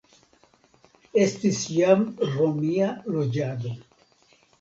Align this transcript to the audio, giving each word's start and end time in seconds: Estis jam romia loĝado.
Estis 1.25 1.59
jam 1.79 2.01
romia 2.37 2.89
loĝado. 3.17 3.75